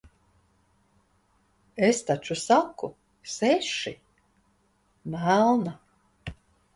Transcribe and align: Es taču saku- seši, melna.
Es 1.87 1.99
taču 2.07 2.37
saku- 2.43 2.89
seši, 3.33 3.93
melna. 5.17 5.75